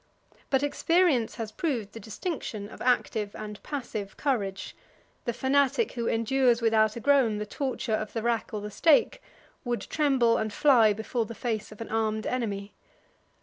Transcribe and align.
But 0.49 0.63
experience 0.63 1.35
has 1.35 1.51
proved 1.51 1.91
the 1.93 1.99
distinction 1.99 2.69
of 2.69 2.81
active 2.81 3.35
and 3.35 3.61
passive 3.61 4.17
courage; 4.17 4.75
the 5.25 5.31
fanatic 5.31 5.91
who 5.91 6.07
endures 6.07 6.59
without 6.59 6.95
a 6.95 6.99
groan 6.99 7.37
the 7.37 7.45
torture 7.45 7.93
of 7.93 8.11
the 8.11 8.23
rack 8.23 8.49
or 8.51 8.61
the 8.61 8.71
stake, 8.71 9.21
would 9.63 9.81
tremble 9.81 10.37
and 10.37 10.51
fly 10.51 10.91
before 10.91 11.27
the 11.27 11.35
face 11.35 11.71
of 11.71 11.81
an 11.81 11.89
armed 11.89 12.25
enemy. 12.25 12.73